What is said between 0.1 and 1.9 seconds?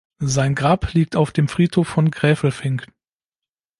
Sein Grab liegt auf dem Friedhof